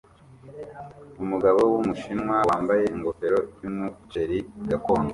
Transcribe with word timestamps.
Umugabo 1.23 1.59
wumushinwa 1.71 2.35
wambaye 2.49 2.83
ingofero 2.95 3.39
yumuceri 3.61 4.37
gakondo 4.69 5.09